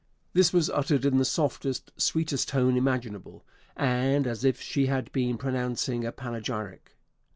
[0.33, 3.45] This was uttered in the softest, sweetest tone imaginable,
[3.77, 6.95] and as if she had been pronouncing a panegyric.